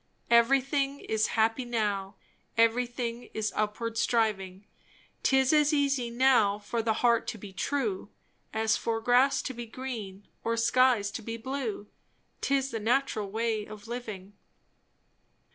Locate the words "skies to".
10.57-11.21